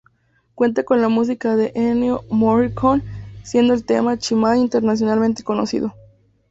[0.55, 3.03] Cuenta con la música de Ennio Morricone,
[3.43, 5.93] siendo el tema Chi Mai internacionalmente conocido.